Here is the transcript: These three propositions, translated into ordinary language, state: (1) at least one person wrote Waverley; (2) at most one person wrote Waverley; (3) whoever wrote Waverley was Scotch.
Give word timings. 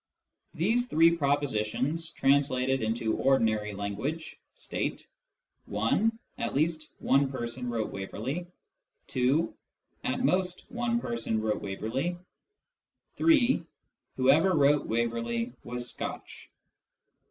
These 0.55 0.87
three 0.87 1.15
propositions, 1.15 2.09
translated 2.09 2.81
into 2.81 3.17
ordinary 3.17 3.75
language, 3.75 4.35
state: 4.55 5.07
(1) 5.67 6.17
at 6.39 6.55
least 6.55 6.89
one 6.97 7.29
person 7.29 7.69
wrote 7.69 7.91
Waverley; 7.91 8.47
(2) 9.09 9.53
at 10.03 10.23
most 10.25 10.65
one 10.71 10.99
person 10.99 11.39
wrote 11.39 11.61
Waverley; 11.61 12.17
(3) 13.13 13.63
whoever 14.15 14.55
wrote 14.55 14.87
Waverley 14.87 15.53
was 15.63 15.87
Scotch. 15.91 16.49